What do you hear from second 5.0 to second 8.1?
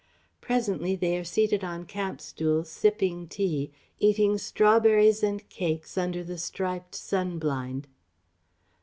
and cakes, under the striped sun blind.